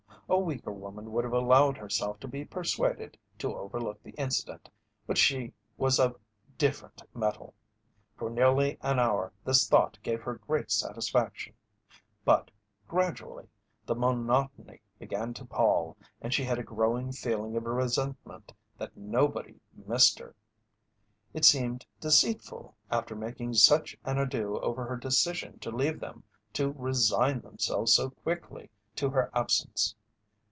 [0.29, 4.69] A weaker woman would have allowed herself to be persuaded to overlook the incident,
[5.05, 6.15] but she was of
[6.57, 7.53] different metal.
[8.15, 11.51] For nearly an hour this thought gave her great satisfaction,
[12.23, 12.49] but,
[12.87, 13.49] gradually,
[13.85, 19.59] the monotony began to pall and she had a growing feeling of resentment that nobody
[19.85, 20.33] missed her.
[21.33, 26.23] It seemed deceitful, after making such an ado over her decision to leave them,
[26.53, 29.93] to resign themselves so quickly to her absence.